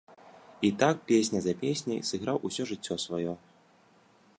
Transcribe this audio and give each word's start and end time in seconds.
І 0.61 0.69
так, 0.83 1.03
песня 1.11 1.41
за 1.47 1.53
песняй, 1.61 2.03
сыграў 2.09 2.37
усё 2.51 2.63
жыццё 2.71 2.95
сваё. 3.05 3.33